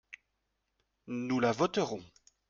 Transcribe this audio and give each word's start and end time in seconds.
Nous 1.05 1.39
la 1.39 1.51
voterons. 1.51 2.03